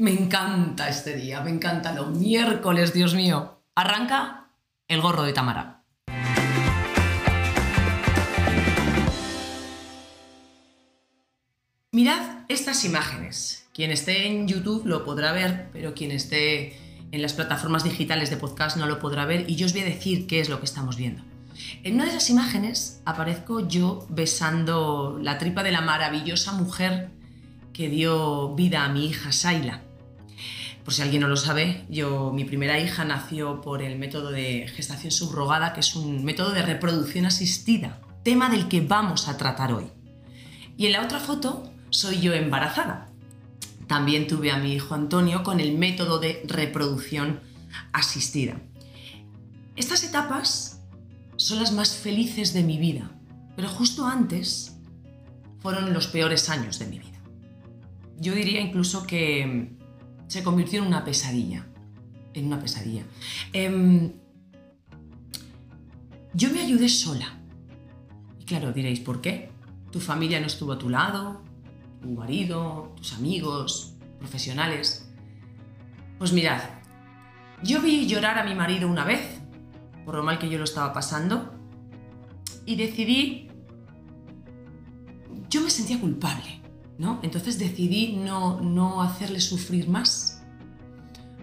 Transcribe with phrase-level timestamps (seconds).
[0.00, 3.64] Me encanta este día, me encanta los miércoles, Dios mío.
[3.74, 4.52] Arranca
[4.86, 5.82] el gorro de Tamara.
[11.90, 13.66] Mirad estas imágenes.
[13.74, 16.78] Quien esté en YouTube lo podrá ver, pero quien esté
[17.10, 19.86] en las plataformas digitales de podcast no lo podrá ver y yo os voy a
[19.86, 21.24] decir qué es lo que estamos viendo.
[21.82, 27.10] En una de esas imágenes aparezco yo besando la tripa de la maravillosa mujer
[27.72, 29.87] que dio vida a mi hija Saila.
[30.88, 34.66] Por si alguien no lo sabe, yo, mi primera hija nació por el método de
[34.74, 39.74] gestación subrogada, que es un método de reproducción asistida, tema del que vamos a tratar
[39.74, 39.84] hoy.
[40.78, 43.10] Y en la otra foto soy yo embarazada.
[43.86, 47.40] También tuve a mi hijo Antonio con el método de reproducción
[47.92, 48.58] asistida.
[49.76, 50.80] Estas etapas
[51.36, 53.10] son las más felices de mi vida,
[53.56, 54.74] pero justo antes
[55.60, 57.20] fueron los peores años de mi vida.
[58.16, 59.76] Yo diría incluso que
[60.28, 61.66] se convirtió en una pesadilla.
[62.34, 63.02] En una pesadilla.
[63.52, 64.12] Em,
[66.34, 67.38] yo me ayudé sola.
[68.38, 69.50] Y claro, diréis, ¿por qué?
[69.90, 71.42] Tu familia no estuvo a tu lado,
[72.00, 75.08] tu marido, tus amigos, profesionales.
[76.18, 76.60] Pues mirad,
[77.62, 79.40] yo vi llorar a mi marido una vez,
[80.04, 81.54] por lo mal que yo lo estaba pasando,
[82.66, 83.48] y decidí...
[85.48, 86.60] Yo me sentía culpable,
[86.98, 87.20] ¿no?
[87.22, 90.42] Entonces decidí no, no hacerle sufrir más,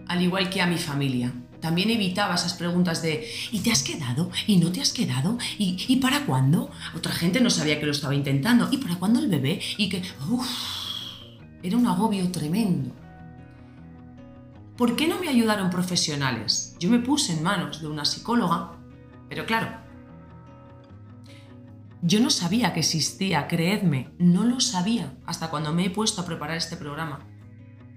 [0.06, 1.32] al igual que a mi familia.
[1.60, 4.30] También evitaba esas preguntas de ¿y te has quedado?
[4.46, 5.38] ¿y no te has quedado?
[5.58, 6.70] ¿y, ¿y para cuándo?
[6.94, 8.68] Otra gente no sabía que lo estaba intentando.
[8.70, 9.60] ¿y para cuándo el bebé?
[9.78, 10.02] Y que...
[10.30, 10.46] Uf,
[11.62, 12.94] era un agobio tremendo.
[14.76, 16.76] ¿Por qué no me ayudaron profesionales?
[16.78, 18.76] Yo me puse en manos de una psicóloga,
[19.28, 19.85] pero claro,
[22.02, 26.26] yo no sabía que existía, creedme, no lo sabía hasta cuando me he puesto a
[26.26, 27.20] preparar este programa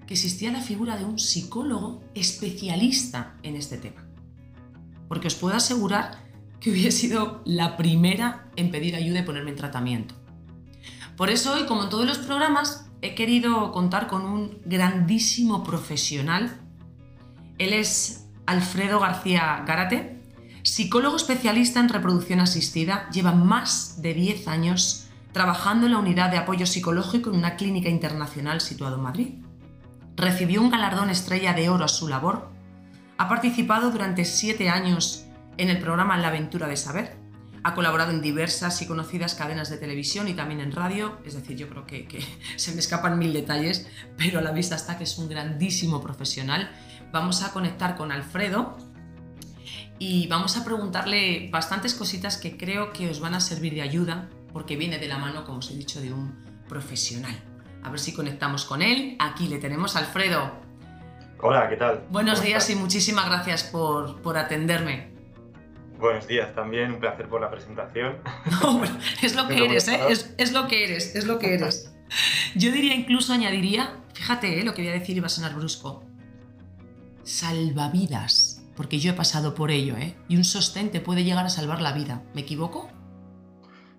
[0.07, 4.07] que existía la figura de un psicólogo especialista en este tema.
[5.07, 6.27] Porque os puedo asegurar
[6.59, 10.15] que hubiera sido la primera en pedir ayuda y ponerme en tratamiento.
[11.15, 16.59] Por eso hoy, como en todos los programas, he querido contar con un grandísimo profesional.
[17.57, 20.18] Él es Alfredo García Gárate,
[20.63, 26.37] psicólogo especialista en reproducción asistida, lleva más de 10 años trabajando en la unidad de
[26.37, 29.27] apoyo psicológico en una clínica internacional situada en Madrid.
[30.15, 32.49] Recibió un galardón estrella de oro a su labor,
[33.17, 35.25] ha participado durante siete años
[35.57, 37.17] en el programa La aventura de saber,
[37.63, 41.57] ha colaborado en diversas y conocidas cadenas de televisión y también en radio, es decir,
[41.57, 42.23] yo creo que, que,
[42.55, 43.87] se me escapan mil detalles,
[44.17, 46.71] pero a la vista está que es un grandísimo profesional.
[47.11, 48.77] Vamos a conectar con Alfredo
[49.99, 54.29] y vamos a preguntarle bastantes cositas que creo que os van a servir de ayuda,
[54.53, 57.35] porque viene de la mano, como os he dicho, de un profesional.
[57.83, 59.17] A ver si conectamos con él.
[59.19, 60.51] Aquí le tenemos a Alfredo.
[61.41, 62.05] Hola, ¿qué tal?
[62.09, 65.11] Buenos días y muchísimas gracias por, por, atenderme.
[65.97, 68.17] Buenos días también, un placer por la presentación.
[68.61, 68.81] No,
[69.21, 69.99] es lo que eres, ¿eh?
[70.09, 71.93] Es, es, lo que eres, es lo que eres.
[72.55, 74.63] Yo diría, incluso añadiría, fíjate ¿eh?
[74.63, 76.03] lo que voy a decir y va a sonar brusco,
[77.23, 80.15] salvavidas, porque yo he pasado por ello, ¿eh?
[80.29, 82.23] Y un sostén te puede llegar a salvar la vida.
[82.33, 82.89] ¿Me equivoco?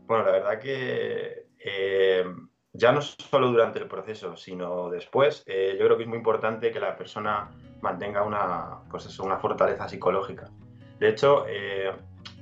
[0.06, 2.24] Bueno, la verdad que eh,
[2.72, 6.70] ya no solo durante el proceso, sino después, eh, yo creo que es muy importante
[6.72, 7.50] que la persona
[7.82, 10.48] mantenga una, pues eso, una fortaleza psicológica.
[10.98, 11.92] De hecho, eh,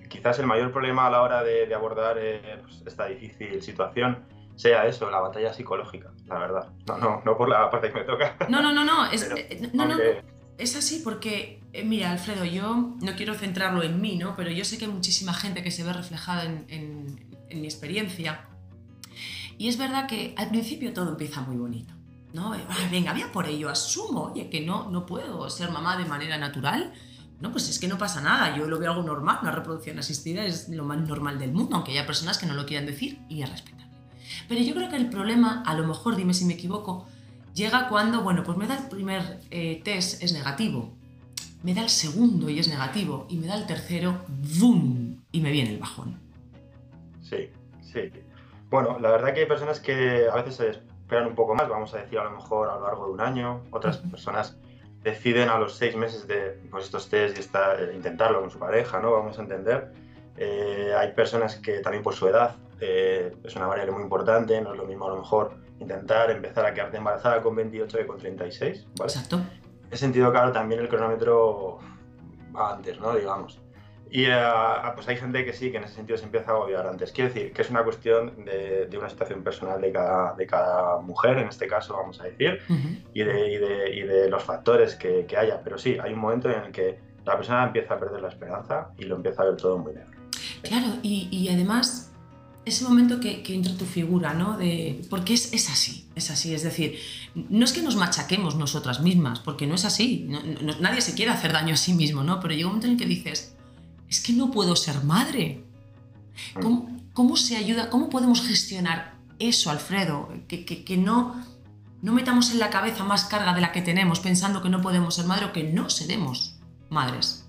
[0.08, 4.24] quizás el mayor problema a la hora de, de abordar eh, pues esta difícil situación
[4.54, 6.68] sea eso, la batalla psicológica, la verdad.
[6.86, 8.36] No, no, no por la parte que me toca.
[8.48, 10.22] No, no, no, no, es, Pero, eh, no, aunque...
[10.58, 14.34] es así porque, eh, mira, Alfredo, yo no quiero centrarlo en mí, ¿no?
[14.36, 18.44] Pero yo sé que hay muchísima gente que se ve reflejada en, mi experiencia
[19.56, 21.94] y es verdad que al principio todo empieza muy bonito.
[22.34, 22.52] ¿no?
[22.52, 26.92] Ah, venga, voy por ello, asumo, que no, no puedo ser mamá de manera natural.
[27.40, 30.44] No, pues es que no pasa nada, yo lo veo algo normal, una reproducción asistida
[30.44, 33.42] es lo más normal del mundo, aunque haya personas que no lo quieran decir y
[33.42, 33.94] es respetable.
[34.48, 37.06] Pero yo creo que el problema, a lo mejor, dime si me equivoco,
[37.54, 40.92] llega cuando, bueno, pues me da el primer eh, test, es negativo,
[41.62, 44.16] me da el segundo y es negativo, y me da el tercero,
[44.58, 45.24] ¡boom!
[45.32, 46.18] y me viene el bajón.
[47.22, 47.50] Sí,
[47.80, 48.10] sí.
[48.70, 51.92] Bueno, la verdad que hay personas que a veces se esperan un poco más, vamos
[51.94, 54.56] a decir a lo mejor a lo largo de un año, otras personas
[55.02, 58.58] deciden a los seis meses de pues, estos test y está, eh, intentarlo con su
[58.58, 59.12] pareja, ¿no?
[59.12, 59.92] Vamos a entender.
[60.36, 64.72] Eh, hay personas que también por su edad eh, es una variable muy importante, no
[64.72, 68.18] es lo mismo a lo mejor intentar empezar a quedarte embarazada con 28 que con
[68.18, 69.12] 36, ¿vale?
[69.12, 69.36] Exacto.
[69.36, 71.78] En ese sentido, claro, también el cronómetro
[72.54, 73.14] va antes, ¿no?
[73.14, 73.60] Digamos.
[74.10, 74.42] Y eh,
[74.94, 77.12] pues hay gente que sí, que en ese sentido se empieza a agobiar antes.
[77.12, 81.38] Quiero decir que es una cuestión de, una situación personal de cada, de cada, mujer,
[81.38, 82.60] en este caso, vamos a decir,
[83.12, 85.60] y, de, y, de, y, de, los factores que, que, haya.
[85.62, 88.90] Pero sí, hay un momento en el que la persona empieza a perder la esperanza
[88.96, 90.18] y lo empieza a ver todo muy negro.
[90.62, 92.07] Claro, y, además
[92.68, 94.56] ese momento que, entra tu figura, ¿no?
[94.56, 96.54] De, porque es, es, así, es así.
[96.54, 96.98] Es decir,
[97.34, 100.28] no es que nos machaquemos nosotras mismas, porque no es así.
[100.80, 102.40] nadie se quiere hacer daño a sí mismo, ¿no?
[102.40, 103.56] Pero llega un momento en el que dices,
[104.08, 105.64] es que no puedo ser madre.
[106.60, 107.90] ¿Cómo, cómo se ayuda?
[107.90, 110.32] ¿Cómo podemos gestionar eso, Alfredo?
[110.46, 111.42] Que, que, que, no,
[112.02, 115.16] no metamos en la cabeza más carga de la que tenemos pensando que no podemos
[115.16, 116.60] ser madre o que no seremos
[116.90, 117.48] madres.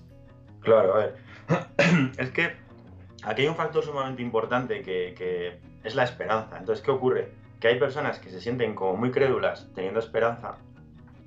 [0.60, 2.12] Claro, a ver.
[2.18, 2.69] es que
[3.24, 6.58] aquí hay un factor sumamente importante que, que, es la esperanza.
[6.58, 7.32] Entonces, ¿qué ocurre?
[7.58, 10.58] Que hay personas que se sienten como muy crédulas teniendo esperanza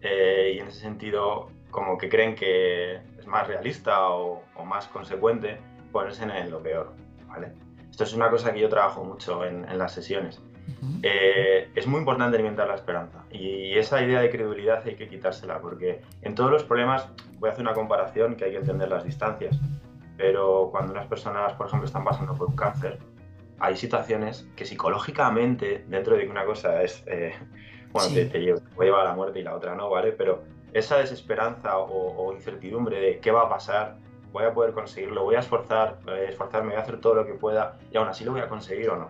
[0.01, 5.59] eh, y en ese sentido como que creen que es más realista o, más consecuente
[5.91, 6.93] ponerse en lo peor,
[7.27, 7.51] ¿vale?
[7.89, 10.41] Esto es una cosa que yo trabajo mucho en, las sesiones.
[11.03, 15.59] Eh, es muy importante alimentar la esperanza y esa idea de credibilidad hay que quitársela
[15.59, 19.03] porque en todos los problemas, voy a hacer una comparación que hay que entender las
[19.03, 19.59] distancias,
[20.17, 22.99] pero cuando unas personas, por ejemplo, están pasando por un cáncer,
[23.59, 27.33] hay situaciones que psicológicamente, dentro de que una cosa es, eh,
[27.91, 30.11] bueno, te, te, lleva a la muerte y la otra no, ¿vale?
[30.11, 30.43] Pero
[30.73, 33.97] esa desesperanza o, incertidumbre de qué va a pasar,
[34.31, 37.33] voy a poder conseguirlo, voy a esforzar, eh, esforzarme, voy a hacer todo lo que
[37.33, 39.09] pueda y aún así lo voy a conseguir o no.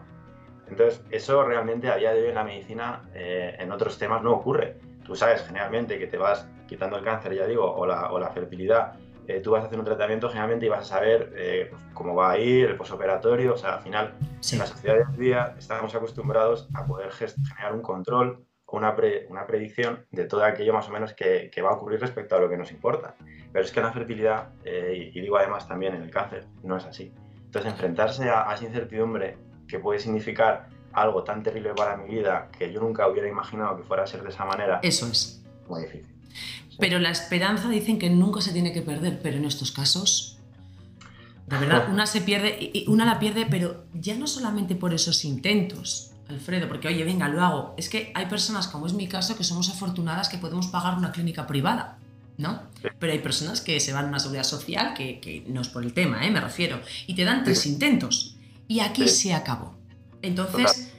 [0.68, 4.34] Entonces, eso realmente a día de hoy en la medicina, eh, en otros temas, no
[4.34, 4.78] ocurre.
[5.06, 8.30] Tú sabes generalmente que te vas quitando el cáncer, ya digo, o la, o la
[8.30, 8.94] fertilidad,
[9.28, 12.38] eh, tú vas a hacer un tratamiento generalmente y vas a saber cómo va a
[12.38, 14.16] ir, el posoperatorio, o sea, al final,
[14.52, 18.96] en la sociedad de hoy día estamos acostumbrados a poder generar un control una,
[19.30, 22.50] una predicción de todo aquello más o menos que, va a ocurrir respecto a lo
[22.50, 23.16] que nos importa.
[23.52, 26.78] Pero es que en la fertilidad, eh, y, digo además también en el cáncer, no
[26.78, 27.14] es así.
[27.46, 29.38] Entonces, enfrentarse a, esa incertidumbre
[29.68, 33.84] que puede significar algo tan terrible para mi vida que yo nunca hubiera imaginado que
[33.84, 34.80] fuera a ser de esa manera.
[34.82, 35.46] Eso es.
[35.68, 36.13] Muy difícil.
[36.80, 40.38] Pero la esperanza dicen que nunca se tiene que perder, pero en estos casos,
[41.48, 46.12] de verdad, una se pierde, una la pierde, pero ya no solamente por esos intentos,
[46.30, 47.76] Alfredo, porque oye, venga, lo hago.
[47.78, 51.12] Es que hay personas, como es mi caso, que somos afortunadas que podemos pagar una
[51.12, 51.98] clínica privada,
[52.38, 52.62] ¿no?
[53.00, 55.94] Pero hay personas que se van a una seguridad social, que, no es por el
[55.94, 56.32] tema, ¿eh?
[56.32, 58.38] me refiero, y te dan tres intentos.
[58.68, 59.76] Y aquí se acabó.
[60.22, 60.92] Entonces,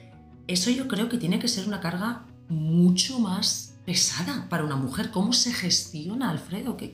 [0.47, 5.11] eso yo creo que tiene que ser una carga mucho más pesada para una mujer.
[5.11, 6.75] ¿Cómo se gestiona, Alfredo?
[6.77, 6.93] ¿Qué,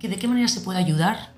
[0.00, 1.34] de qué manera se puede ayudar?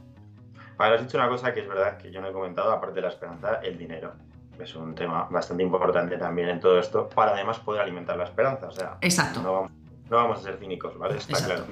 [0.77, 3.03] Vale, has dicho una cosa que es verdad, que yo no he comentado, aparte de
[3.03, 4.13] la esperanza, el dinero
[4.59, 8.69] es un tema bastante importante también en todo esto, para además poder alimentar la esperanza.
[8.69, 9.43] O sea, Exacto.
[9.43, 9.71] No
[10.17, 11.17] vamos, a ser cínicos, ¿vale?
[11.17, 11.65] Está claro.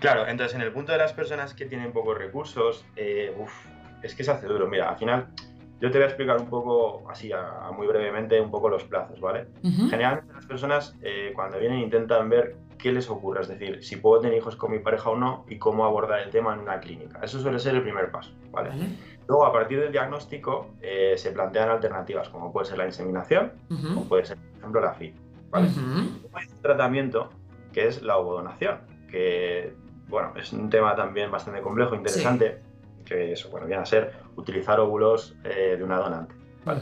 [0.00, 3.34] Claro, entonces en el punto de las personas que tienen pocos recursos, eh,
[4.02, 4.66] es que se hace duro.
[4.66, 5.28] Mira, al final
[5.80, 9.20] yo te voy a explicar un poco, así a, muy brevemente, un poco los plazos,
[9.20, 9.46] ¿vale?
[9.62, 14.20] Generalmente las personas eh, cuando vienen intentan ver qué les ocurre, es decir, si puedo
[14.20, 17.20] tener hijos con mi pareja o no y cómo abordar el tema en una clínica.
[17.22, 18.70] Eso suele ser el primer paso, ¿vale?
[19.26, 23.52] Luego, a partir del diagnóstico, eh, se plantean alternativas, como puede ser la inseminación,
[23.96, 25.14] o puede ser, por ejemplo, la FI.
[25.50, 25.68] ¿vale?
[26.32, 27.30] Hay un tratamiento
[27.72, 28.80] que es la ovodonación,
[29.10, 29.74] que,
[30.08, 32.60] bueno, es un tema también bastante complejo, interesante,
[33.10, 36.34] que eso, bueno, viene a ser utilizar óvulos eh, de una donante,
[36.64, 36.80] ¿vale?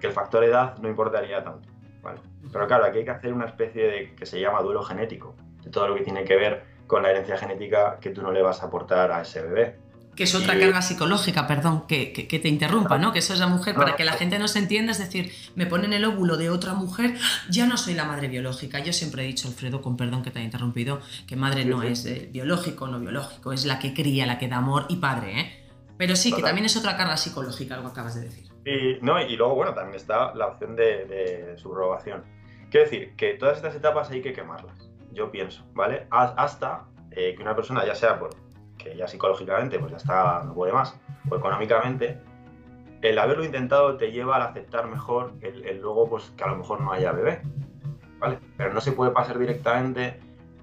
[0.00, 1.68] Que el factor edad no importaría tanto,
[2.02, 2.20] ¿vale?
[2.52, 5.70] Pero claro, aquí hay que hacer una especie de, que se llama duelo genético, de
[5.70, 8.62] todo lo que tiene que ver con la herencia genética que tú no le vas
[8.62, 9.78] a aportar a ese bebé.
[10.18, 13.12] Que es otra carga psicológica, perdón, que, te interrumpa, ¿no?
[13.12, 15.64] Que eso es la mujer, para que la gente no se entienda, es decir, me
[15.64, 17.14] ponen el óvulo de otra mujer,
[17.48, 18.80] ya no soy la madre biológica.
[18.80, 22.04] Yo siempre he dicho, Alfredo, con perdón que te haya interrumpido, que madre no es
[22.04, 25.64] eh, biológico, no biológico, es la que cría, la que da amor y padre, ¿eh?
[25.96, 28.48] Pero sí, que también es otra carga psicológica, algo acabas de decir.
[28.64, 32.24] Y, no, y luego, bueno, también está la opción de, subrogación.
[32.72, 36.08] Quiero decir, que todas estas etapas hay que quemarlas, yo pienso, ¿vale?
[36.10, 38.47] Hasta eh, que una persona, ya sea por
[38.78, 42.18] que ya psicológicamente pues ya está, no puede más, o económicamente,
[43.02, 46.80] el haberlo intentado te lleva al aceptar mejor el, luego pues que a lo mejor
[46.80, 47.42] no haya bebé,
[48.18, 48.38] ¿vale?
[48.56, 50.18] Pero no se puede pasar directamente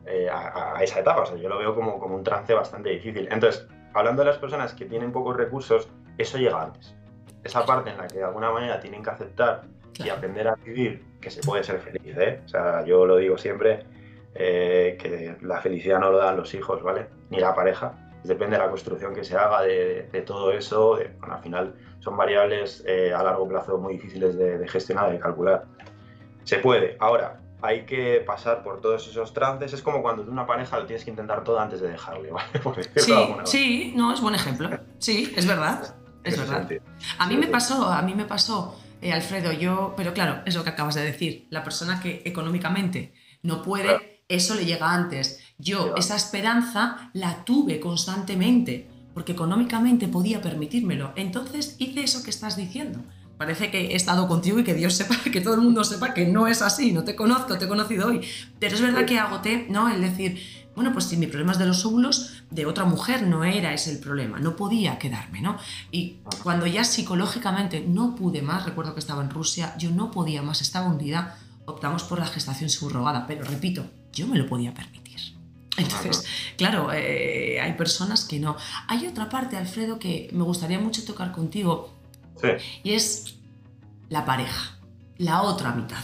[0.05, 3.27] eh, a, esa etapa, o sea, yo lo veo como, como un trance bastante difícil.
[3.31, 6.95] Entonces, hablando de las personas que tienen pocos recursos, eso llega antes.
[7.43, 9.63] Esa parte en la que de alguna manera tienen que aceptar
[10.03, 12.41] y aprender a vivir que se puede ser feliz, ¿eh?
[12.45, 13.85] O sea, yo lo digo siempre,
[14.33, 17.07] eh, que la felicidad no lo dan los hijos, ¿vale?
[17.29, 20.97] Ni la pareja, depende de la construcción que se haga de, todo eso.
[21.21, 25.65] al final son variables eh, a largo plazo muy difíciles de, gestionar y calcular.
[26.43, 26.97] Se puede.
[26.99, 29.73] Ahora, hay que pasar por todos esos trances.
[29.73, 32.47] Es como cuando tú una pareja lo tienes que intentar todo antes de dejarle, ¿vale?
[32.95, 33.13] sí,
[33.45, 34.69] sí, no, es buen ejemplo.
[34.99, 35.95] Sí, es verdad.
[36.25, 36.67] Es verdad.
[37.19, 40.63] A mí me pasó, a mí me pasó, eh, Alfredo, yo, pero claro, es lo
[40.63, 41.45] que acabas de decir.
[41.51, 43.13] La persona que económicamente
[43.43, 45.44] no puede, eso le llega antes.
[45.57, 51.13] Yo esa esperanza la tuve constantemente, porque económicamente podía permitírmelo.
[51.15, 52.99] Entonces hice eso que estás diciendo.
[53.37, 56.25] Parece que he estado contigo y que Dios sepa, que todo el mundo sepa que
[56.25, 58.21] no es así, no te conozco, te he conocido hoy.
[58.59, 59.89] Pero es verdad que agoté, ¿no?
[59.89, 60.39] El decir,
[60.75, 63.91] bueno, pues si mi problema es de los óvulos, de otra mujer no era ese
[63.91, 65.57] el problema, no podía quedarme, ¿no?
[65.91, 70.41] Y cuando ya psicológicamente no pude más, recuerdo que estaba en Rusia, yo no podía
[70.41, 75.34] más, estaba hundida, optamos por la gestación subrogada, pero repito, yo me lo podía permitir.
[75.77, 76.25] Entonces,
[76.57, 78.55] claro, eh, hay personas que no.
[78.87, 81.93] Hay otra parte, Alfredo, que me gustaría mucho tocar contigo,
[82.83, 83.35] y es
[84.09, 84.77] la pareja,
[85.17, 86.03] la otra mitad.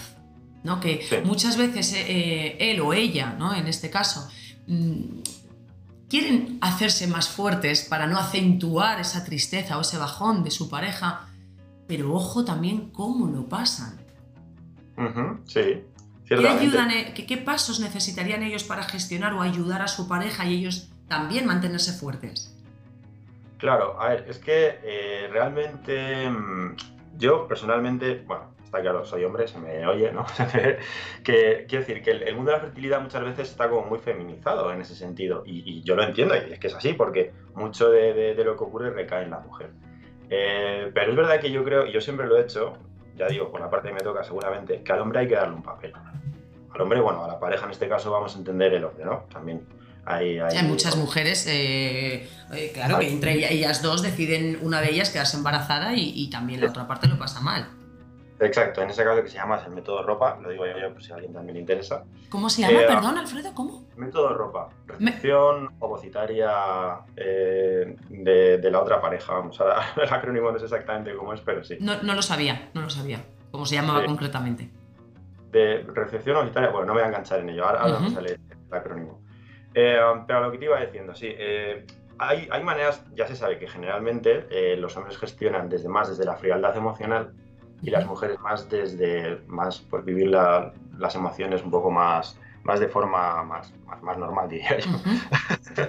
[0.63, 0.79] ¿no?
[0.79, 3.53] Que muchas veces eh, eh, él o ella, ¿no?
[3.53, 4.27] en este caso,
[4.67, 5.21] mm,
[6.09, 11.27] quieren hacerse más fuertes para no acentuar esa tristeza o ese bajón de su pareja,
[11.87, 13.99] pero ojo también cómo lo pasan.
[15.45, 15.83] sí.
[16.39, 20.55] ¿Qué, ayudan, e-, qué, pasos necesitarían ellos para gestionar o ayudar a su pareja y
[20.55, 22.57] ellos también mantenerse fuertes?
[23.57, 26.75] Claro, a ver, es que eh, realmente mm,
[27.17, 30.25] yo personalmente, bueno, está claro, soy hombre, se me oye, ¿no?
[31.23, 34.71] que, quiero decir que el, mundo de la fertilidad muchas veces está como muy feminizado
[34.71, 38.33] en ese sentido, y, yo lo entiendo, y es que es así, porque mucho de,
[38.43, 39.71] lo que ocurre recae en la mujer.
[40.29, 42.77] Eh, pero es verdad que yo creo, y yo siempre lo he hecho,
[43.17, 45.55] ya digo, por la parte que me toca seguramente, que al hombre hay que darle
[45.55, 45.93] un papel.
[46.81, 49.25] Al hombre, bueno, a la pareja en este caso vamos a entender el hombre, ¿no?
[49.31, 49.63] También
[50.03, 55.37] hay, muchas mujeres, eh, eh, claro, que entre ellas dos deciden una de ellas quedarse
[55.37, 57.67] embarazada y, también la otra parte lo pasa mal.
[58.39, 61.11] Exacto, en ese caso que se llama el método ropa, lo digo yo por si
[61.11, 62.03] a alguien también le interesa.
[62.29, 62.81] ¿Cómo se llama?
[62.81, 63.85] Eh, Perdón, Alfredo, ¿cómo?
[63.95, 69.33] Método ropa, recepción ovocitaria de, la otra pareja.
[69.33, 71.77] Vamos, a el acrónimo no sé exactamente cómo es, pero sí.
[71.79, 73.23] No, lo sabía, no lo sabía.
[73.51, 74.80] ¿Cómo se llamaba concretamente?
[75.51, 78.39] De recepción ovocitaria, bueno, no me voy a enganchar en ello, ahora, vamos a leer
[78.49, 79.21] el acrónimo.
[79.73, 81.85] Eh, pero lo que te iba diciendo, sí, eh,
[82.17, 86.25] hay, hay, maneras, ya se sabe que generalmente eh, los hombres gestionan desde más desde
[86.25, 87.33] la frialdad emocional
[87.81, 92.87] y las mujeres más desde más pues, vivir las emociones un poco más, más de
[92.87, 94.91] forma más, más, normal, diría yo.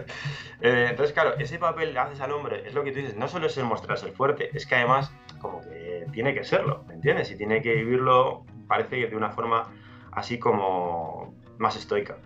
[0.61, 3.47] entonces, claro, ese papel que haces al hombre, es lo que tú dices, no solo
[3.47, 7.31] es el mostrarse fuerte, es que además como que tiene que serlo, ¿me entiendes?
[7.31, 9.65] Y tiene que vivirlo, parece que de una forma
[10.13, 12.17] así como más estoica.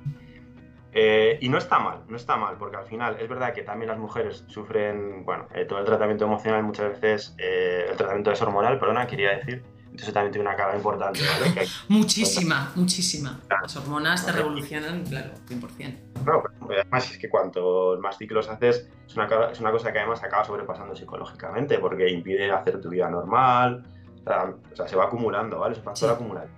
[0.92, 3.88] Eh, y no está mal, no está mal, porque al final es verdad que también
[3.88, 8.40] las mujeres sufren, bueno, eh, todo el tratamiento emocional muchas veces, eh, el tratamiento es
[8.40, 11.66] hormonal, perdona, quería decir, entonces también tiene una carga importante, ¿vale?
[11.88, 13.40] muchísima, muchísima.
[13.50, 15.96] Las hormonas te revolucionan, claro, 100%.
[16.24, 20.22] No, además es que cuanto más ciclos haces, es una, es una cosa que además
[20.22, 23.84] acaba sobrepasando psicológicamente, porque impide hacer tu vida normal,
[24.26, 25.72] o sea, se va acumulando, ¿vale?
[25.72, 26.48] Es un factor acumulado.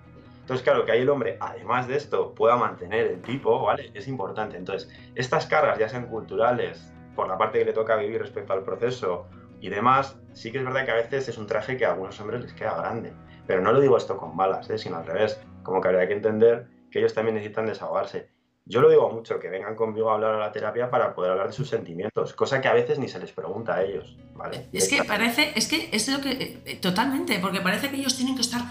[0.41, 3.91] Entonces, claro, que ahí el hombre, además de esto, pueda mantener el tipo, ¿vale?
[3.93, 4.57] Es importante.
[4.57, 8.63] Entonces, estas cargas, ya sean culturales, por la parte que le toca vivir respecto al
[8.63, 9.27] proceso
[9.61, 12.19] y demás, sí que es verdad que a veces es un traje que a algunos
[12.19, 13.13] hombres les queda grande.
[13.45, 14.77] Pero no lo digo esto con balas, ¿eh?
[14.77, 15.39] sino al revés.
[15.63, 18.29] Como que habría que entender que ellos también necesitan desahogarse.
[18.65, 21.47] Yo lo digo mucho, que vengan conmigo a hablar a la terapia para poder hablar
[21.47, 24.67] de sus sentimientos, cosa que a veces ni se les pregunta a ellos, ¿vale?
[24.71, 28.35] Es que parece, es que es lo que, eh, totalmente, porque parece que ellos tienen
[28.35, 28.61] que estar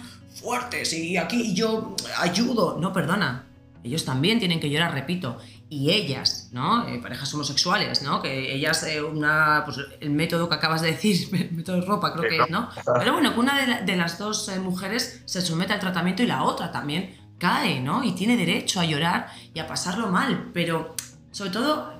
[0.40, 2.78] fuertes y aquí yo ayudo.
[2.78, 3.44] No, perdona.
[3.84, 5.38] Ellos también tienen que llorar, repito.
[5.70, 6.88] Y ellas, ¿no?
[6.88, 8.22] Eh, parejas homosexuales, ¿no?
[8.22, 12.12] Que ellas, eh, una, pues el método que acabas de decir, el método de ropa
[12.12, 12.68] creo que es, ¿no?
[12.98, 16.42] Pero bueno, que una de, las dos eh, mujeres se somete al tratamiento y la
[16.42, 18.04] otra también cae, ¿no?
[18.04, 20.50] Y tiene derecho a llorar y a pasarlo mal.
[20.52, 20.94] Pero
[21.30, 21.92] sobre todo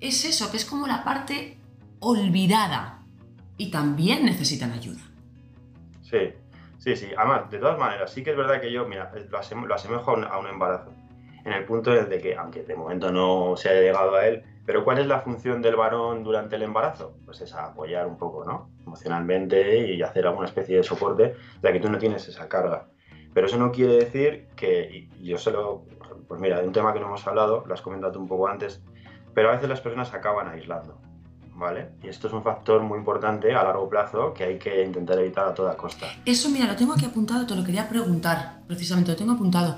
[0.00, 1.58] es eso, que es como la parte
[2.00, 2.98] olvidada.
[3.56, 5.02] Y también necesitan ayuda.
[6.02, 6.32] Sí,
[6.80, 9.38] Sí, sí, además, de todas maneras, sí que es verdad que yo, mira, lo,
[9.74, 10.90] asemejo a un, embarazo,
[11.44, 14.82] en el punto de que, aunque de momento no se haya llegado a él, pero
[14.82, 17.18] ¿cuál es la función del varón durante el embarazo?
[17.26, 18.70] Pues es apoyar un poco, ¿no?
[18.86, 22.86] Emocionalmente y hacer alguna especie de soporte, ya que tú no tienes esa carga.
[23.32, 25.84] Pero eso no quiere decir que, yo se lo,
[26.28, 28.82] pues mira, de un tema que no hemos hablado, lo has comentado un poco antes,
[29.34, 30.98] pero a veces las personas acaban aislando.
[31.60, 31.90] ¿vale?
[32.02, 35.46] Y esto es un factor muy importante a largo plazo que hay que intentar evitar
[35.46, 36.06] a toda costa.
[36.24, 39.76] Eso, mira, lo tengo aquí apuntado, te lo quería preguntar, precisamente, lo tengo apuntado.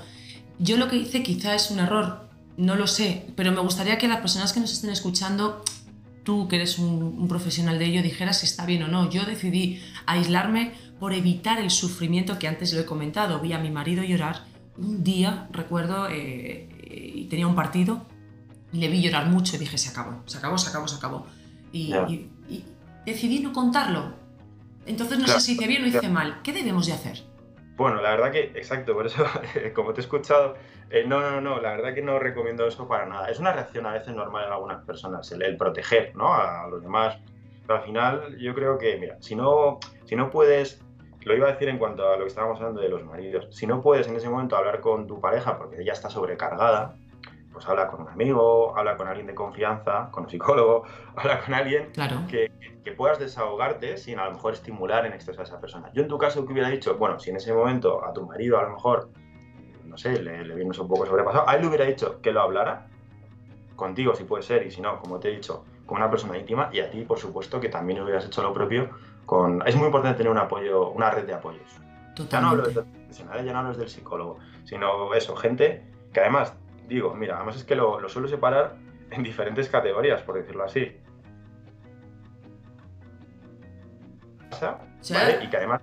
[0.59, 2.21] Yo lo que hice quizá es un error,
[2.55, 5.61] no lo sé, pero me gustaría que las personas que nos estén escuchando,
[6.23, 9.09] tú que eres un, profesional de ello, dijeras si está bien o no.
[9.09, 13.39] Yo decidí aislarme por evitar el sufrimiento que antes lo he comentado.
[13.39, 14.45] Vi a mi marido llorar
[14.77, 16.69] un día, recuerdo, eh,
[17.15, 18.05] y tenía un partido,
[18.71, 21.27] le vi llorar mucho y dije, se acabó, se acabó, se acabó, se acabó.
[21.71, 21.93] Y,
[23.05, 24.13] decidí no contarlo.
[24.85, 26.41] Entonces no sé si hice bien o hice mal.
[26.41, 27.32] ¿Qué debemos de hacer?
[27.75, 29.25] Bueno, la verdad que, exacto, por eso,
[29.73, 30.55] como te he escuchado,
[30.89, 33.29] eh, no, no, no, la verdad que no recomiendo eso para nada.
[33.29, 36.33] Es una reacción a veces normal en algunas personas, el, proteger ¿no?
[36.33, 37.17] a los demás.
[37.65, 40.83] Pero al final yo creo que, mira, si no, si no puedes,
[41.21, 43.65] lo iba a decir en cuanto a lo que estábamos hablando de los maridos, si
[43.65, 46.95] no puedes en ese momento hablar con tu pareja porque ella está sobrecargada,
[47.53, 50.83] pues habla con un amigo, habla con alguien de confianza, con un psicólogo,
[51.15, 51.91] habla con alguien
[52.27, 52.51] que,
[52.97, 55.89] puedas desahogarte sin a lo mejor estimular en exceso a esa persona.
[55.93, 56.95] Yo en tu caso, ¿qué hubiera dicho?
[56.97, 59.09] Bueno, si en ese momento a tu marido a lo mejor,
[59.85, 62.87] no sé, le, le un poco sobrepasado, a él le hubiera dicho que lo hablara
[63.75, 66.69] contigo si puede ser y si no, como te he dicho, con una persona íntima
[66.71, 68.89] y a ti, por supuesto, que también hubieras hecho lo propio
[69.25, 69.65] con...
[69.67, 71.79] Es muy importante tener un apoyo, una red de apoyos.
[72.29, 75.83] Ya no hablo de profesionales, ya no hablo del psicólogo, sino eso, gente
[76.13, 76.53] que además
[76.87, 78.75] digo, mira, además es que lo, suelo separar
[79.11, 80.97] en diferentes categorías, por decirlo así.
[84.61, 85.43] ¿Vale?
[85.43, 85.81] Y que además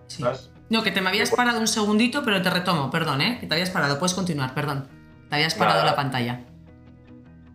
[0.71, 3.39] No, que te me habías parado un segundito, pero te retomo, perdón, ¿eh?
[3.41, 4.89] Que te habías parado, puedes continuar, perdón.
[5.29, 6.45] Te habías parado la pantalla.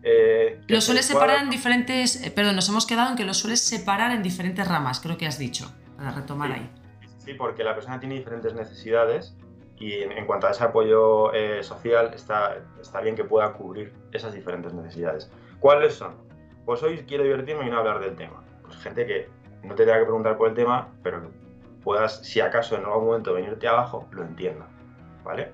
[0.02, 2.22] Eh, lo sueles separar en diferentes.
[2.22, 5.26] Eh, perdón, nos hemos quedado en que lo sueles separar en diferentes ramas, creo que
[5.26, 6.70] has dicho, para retomar ahí.
[7.18, 9.34] Sí, porque la persona tiene diferentes necesidades
[9.78, 14.32] y en, cuanto a ese apoyo eh, social, está, está bien que pueda cubrir esas
[14.32, 15.30] diferentes necesidades.
[15.60, 16.16] ¿Cuáles son?
[16.64, 18.42] Pues hoy quiero divertirme y no hablar del tema.
[18.62, 19.28] Pues gente que
[19.62, 21.28] no te tenga que preguntar por el tema, pero que
[21.82, 24.66] puedas, si acaso en algún momento venirte abajo, lo entienda.
[25.24, 25.52] ¿Vale?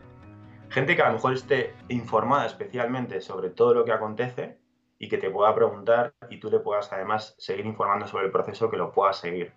[0.70, 4.58] Gente que a lo mejor esté informada especialmente sobre todo lo que acontece
[4.98, 8.70] y que te pueda preguntar y tú le puedas además seguir informando sobre el proceso
[8.70, 9.52] que lo puedas seguir.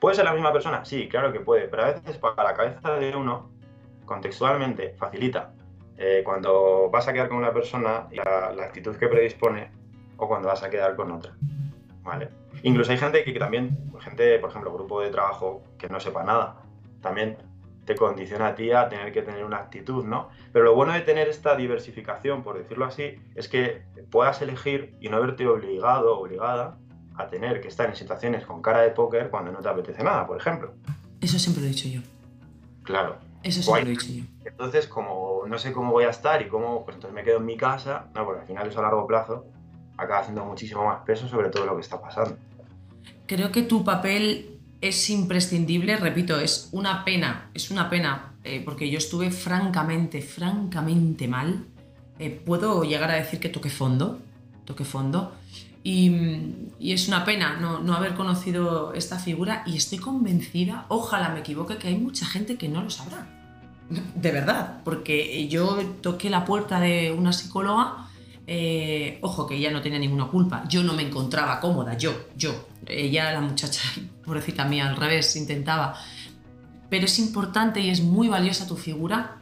[0.00, 0.84] ¿Puede ser la misma persona?
[0.84, 3.50] Sí, claro que puede, pero a veces para la cabeza de uno
[4.08, 5.52] contextualmente facilita
[5.96, 9.70] eh, cuando vas a quedar con una persona la, la, actitud que predispone
[10.16, 11.34] o cuando vas a quedar con otra.
[12.02, 12.30] ¿vale?
[12.62, 16.62] Incluso hay gente que, también, gente, por ejemplo, grupo de trabajo que no sepa nada,
[17.00, 17.36] también
[17.84, 20.28] te condiciona a ti a tener que tener una actitud, ¿no?
[20.52, 25.08] Pero lo bueno de tener esta diversificación, por decirlo así, es que puedas elegir y
[25.08, 26.76] no verte obligado o obligada
[27.16, 30.26] a tener que estar en situaciones con cara de póker cuando no te apetece nada,
[30.26, 30.74] por ejemplo.
[31.20, 32.00] Eso siempre lo he dicho yo.
[32.82, 34.24] Claro, eso sí lo he dicho yo.
[34.44, 37.46] Entonces, como no sé cómo voy a estar y cómo, pues entonces me quedo en
[37.46, 39.46] mi casa, no, porque al final eso a largo plazo
[39.96, 42.36] acaba haciendo muchísimo más peso sobre todo lo que está pasando.
[43.26, 48.88] Creo que tu papel es imprescindible, repito, es una pena, es una pena, eh, porque
[48.90, 51.66] yo estuve francamente, francamente mal.
[52.18, 54.18] Eh, puedo llegar a decir que toqué fondo,
[54.64, 55.32] toqué fondo,
[55.84, 61.76] y, es una pena no, haber conocido esta figura y estoy convencida, ojalá me equivoque,
[61.76, 63.26] que hay mucha gente que no lo sabrá.
[63.88, 68.08] De verdad, porque yo toqué la puerta de una psicóloga,
[68.46, 72.68] eh, ojo que ella no tenía ninguna culpa, yo no me encontraba cómoda, yo, yo,
[72.86, 73.82] ella, la muchacha,
[74.24, 75.94] pobrecita mía, al revés, intentaba.
[76.90, 79.36] Pero es importante y es muy valiosa tu figura.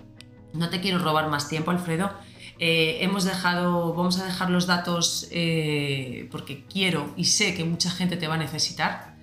[0.52, 2.10] No te quiero robar más tiempo, Alfredo.
[2.58, 7.90] Eh, hemos dejado, vamos a dejar los datos eh, porque quiero y sé que mucha
[7.90, 9.14] gente te va a necesitar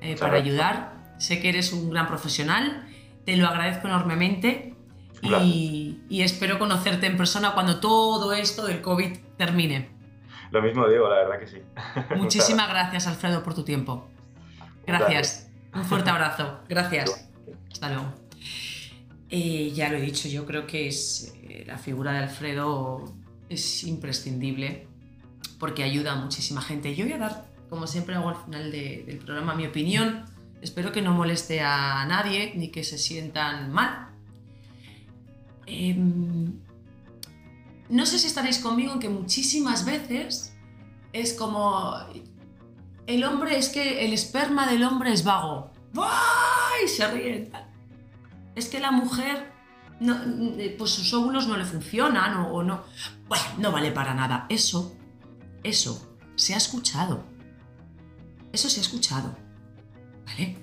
[0.00, 0.94] eh, para ayudar.
[1.18, 2.86] Sé que eres un gran profesional,
[3.24, 4.74] te lo agradezco enormemente
[5.22, 9.90] y, espero conocerte en persona cuando todo esto del COVID termine.
[10.52, 11.58] Lo mismo digo, la verdad que sí.
[12.16, 14.08] Muchísimas gracias, Alfredo, por tu tiempo.
[14.86, 15.50] Gracias.
[15.74, 16.60] Un fuerte abrazo.
[16.68, 17.28] Gracias.
[17.72, 18.25] Hasta luego.
[19.30, 21.34] Ya lo he dicho, yo creo que es
[21.66, 23.14] la figura de Alfredo
[23.48, 24.88] es imprescindible
[25.58, 26.94] porque ayuda a muchísima gente.
[26.94, 30.24] Yo voy a dar, como siempre hago al final del programa, mi opinión.
[30.60, 34.08] Espero que no moleste a nadie ni que se sientan mal.
[35.66, 36.60] Em,
[37.88, 40.54] no sé si estaréis conmigo en que muchísimas veces
[41.12, 41.94] es como
[43.06, 45.70] el hombre es que el esperma del hombre es vago.
[45.96, 46.88] ¡Ay!
[46.88, 47.50] Se ríen.
[48.56, 49.52] Es que la mujer
[50.00, 50.16] no,
[50.76, 52.82] pues sus óvulos no le funcionan o, no.
[53.28, 54.46] Bueno, no vale para nada.
[54.48, 54.96] Eso,
[55.62, 57.24] eso se ha escuchado.
[58.52, 59.36] Eso se ha escuchado.
[60.26, 60.56] ¿Vale?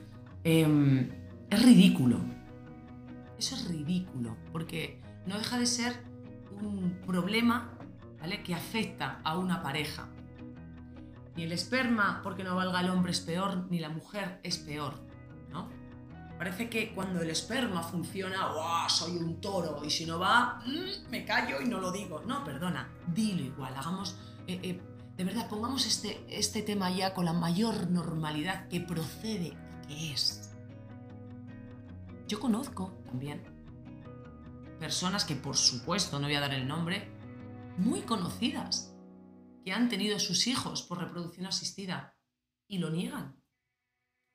[0.44, 1.10] Em,
[1.50, 2.20] es ridículo.
[3.38, 6.04] Eso es ridículo, porque no deja de ser
[6.62, 7.72] un problema
[8.20, 8.42] ¿vale?
[8.44, 10.10] que afecta a una pareja.
[11.36, 15.13] Ni el esperma, porque no valga el hombre, es peor, ni la mujer es peor.
[16.38, 18.90] Parece que cuando el esperma funciona, ¡guau!
[18.90, 19.82] Soy un toro.
[19.86, 22.22] Y si no va, mm, me callo y no lo digo.
[22.26, 23.76] No, perdona, dilo igual.
[23.76, 24.18] Hagamos.
[24.48, 24.82] Eh, eh,
[25.16, 29.56] de verdad, pongamos este, este tema ya con la mayor normalidad que procede,
[29.88, 30.52] que es.
[32.28, 33.44] Yo conozco también
[34.80, 37.10] personas que, por supuesto, no voy a dar el nombre,
[37.78, 38.94] muy conocidas,
[39.64, 42.18] que han tenido sus hijos por reproducción asistida
[42.68, 43.43] y lo niegan.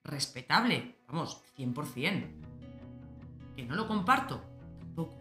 [0.04, 3.54] Respetable, vamos, 100%.
[3.56, 4.42] Que no lo comparto,
[4.78, 5.18] tampoco.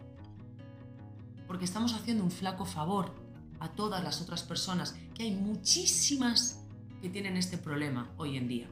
[1.46, 3.14] Porque estamos haciendo un flaco favor
[3.60, 6.64] a todas las otras personas, que hay muchísimas
[7.00, 8.68] que tienen este problema hoy en día.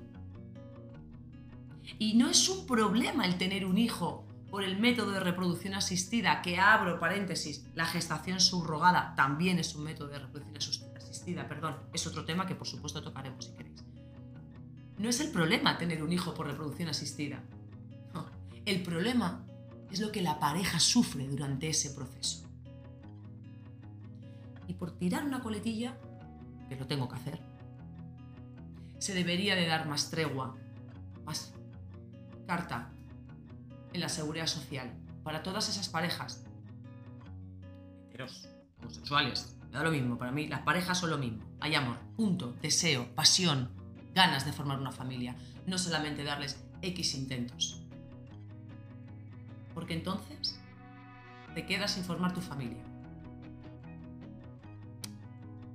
[1.99, 6.43] Y no es un problema el tener un hijo por el método de reproducción asistida,
[6.43, 12.07] que abro paréntesis, la gestación subrogada también es un método de reproducción asistida, perdón, es
[12.07, 13.76] otro tema que por supuesto tocaremos si queréis.
[14.99, 17.43] No es el problema tener un hijo por reproducción asistida.
[18.65, 19.45] el problema
[19.91, 22.49] es lo que la pareja sufre durante ese proceso.
[24.67, 25.97] Y por tirar una coletilla,
[26.69, 27.41] que lo tengo que hacer,
[28.99, 30.57] se debería de dar más tregua,
[31.25, 31.53] más
[32.47, 32.91] carta
[33.93, 36.45] en la seguridad social para todas esas parejas,
[38.09, 38.49] heteros,
[38.81, 41.43] homosexuales, me da lo mismo, para mí las parejas son lo mismo.
[41.61, 43.71] Hay amor, punto, deseo, pasión,
[44.17, 47.81] ganas de formar una familia, no solamente darles X intentos.
[49.73, 50.59] Porque entonces
[51.55, 52.83] te quedas sin formar tu familia.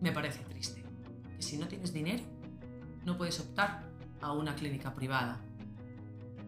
[0.02, 0.84] Me parece triste
[1.38, 2.24] que si no tienes dinero,
[3.06, 3.88] no puedes optar
[4.20, 5.40] a una clínica privada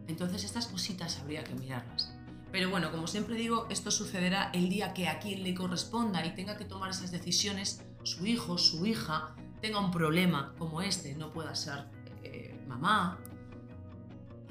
[0.07, 2.13] entonces estas cositas habría que mirarlas.
[2.51, 6.35] Pero bueno, como siempre digo, esto sucederá el día que a quien le corresponda y
[6.35, 11.31] tenga que tomar esas decisiones, su hijo, su hija, tenga un problema como este, no
[11.31, 11.85] pueda ser
[12.21, 13.17] eh, mamá,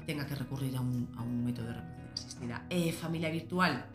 [0.07, 2.65] tenga que recurrir a un, método de reproducción asistida.
[2.71, 3.85] Eh, familia virtual,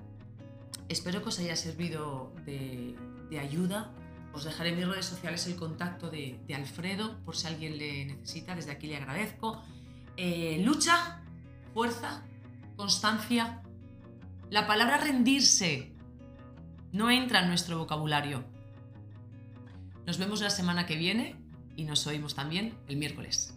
[0.89, 2.95] espero que os haya servido de,
[3.37, 3.91] ayuda.
[4.33, 8.55] Os dejaré en mis redes sociales el contacto de, Alfredo por si alguien le necesita.
[8.55, 9.61] Desde aquí le agradezco.
[10.17, 11.21] Eh, lucha,
[11.75, 12.23] fuerza,
[12.77, 13.63] constancia.
[14.51, 15.93] La palabra rendirse
[16.93, 18.45] no entra en nuestro vocabulario.
[20.09, 21.37] Nos vemos la semana que viene
[21.77, 23.53] y nos oímos también el miércoles.